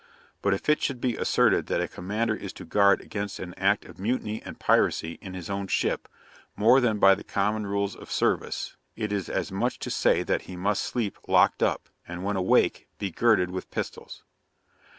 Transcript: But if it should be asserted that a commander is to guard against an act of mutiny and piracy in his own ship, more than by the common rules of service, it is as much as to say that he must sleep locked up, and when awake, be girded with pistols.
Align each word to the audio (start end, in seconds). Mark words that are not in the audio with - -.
But 0.41 0.55
if 0.55 0.67
it 0.67 0.81
should 0.81 0.99
be 0.99 1.15
asserted 1.15 1.67
that 1.67 1.79
a 1.79 1.87
commander 1.87 2.33
is 2.33 2.53
to 2.53 2.65
guard 2.65 3.01
against 3.01 3.37
an 3.37 3.53
act 3.53 3.85
of 3.85 3.99
mutiny 3.99 4.41
and 4.41 4.57
piracy 4.59 5.19
in 5.21 5.35
his 5.35 5.47
own 5.47 5.67
ship, 5.67 6.07
more 6.55 6.81
than 6.81 6.97
by 6.97 7.13
the 7.13 7.23
common 7.23 7.67
rules 7.67 7.95
of 7.95 8.11
service, 8.11 8.75
it 8.95 9.11
is 9.11 9.29
as 9.29 9.51
much 9.51 9.73
as 9.75 9.77
to 9.81 9.91
say 9.91 10.23
that 10.23 10.41
he 10.49 10.55
must 10.57 10.81
sleep 10.81 11.19
locked 11.27 11.61
up, 11.61 11.87
and 12.07 12.23
when 12.23 12.35
awake, 12.35 12.87
be 12.97 13.11
girded 13.11 13.51
with 13.51 13.69
pistols. 13.69 14.23